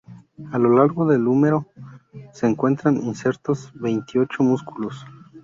[0.51, 1.67] A lo largo del húmero,
[2.33, 5.05] se encuentran insertos veinticinco músculos.